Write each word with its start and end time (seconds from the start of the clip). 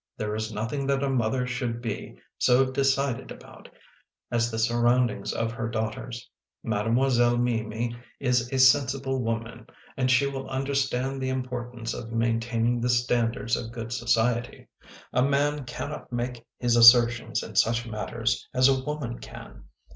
There 0.17 0.33
is 0.33 0.51
nothing 0.51 0.87
that 0.87 1.03
a 1.03 1.09
mother 1.11 1.45
should 1.45 1.79
be 1.79 2.19
so 2.39 2.65
decided 2.71 3.29
about 3.29 3.69
as 4.31 4.49
the 4.49 4.57
surroundings 4.57 5.31
of 5.31 5.51
her 5.51 5.69
daughters. 5.69 6.27
Mademoiselle 6.63 7.37
Mimi 7.37 7.95
is 8.19 8.51
a 8.51 8.57
sensible 8.57 9.21
woman 9.21 9.67
and 9.95 10.09
she 10.09 10.25
will 10.25 10.49
understand 10.49 11.21
the 11.21 11.29
importance 11.29 11.93
of 11.93 12.11
maintaining 12.11 12.81
the 12.81 12.89
standards 12.89 13.55
of 13.55 13.71
good 13.71 13.91
society. 13.93 14.67
A 15.13 15.21
man 15.21 15.65
cannot 15.65 16.11
make 16.11 16.47
his 16.57 16.75
assertions 16.75 17.43
in 17.43 17.55
such 17.55 17.85
matters 17.85 18.49
as 18.55 18.67
a 18.67 18.83
woman 18.83 19.19
can. 19.19 19.65